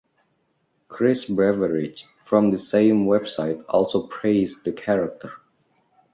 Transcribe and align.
Chris 0.87 1.25
Beveridge 1.25 2.07
from 2.25 2.49
the 2.49 2.57
same 2.57 3.05
website 3.05 3.63
also 3.69 4.07
praised 4.07 4.65
the 4.65 4.73
character. 4.73 5.31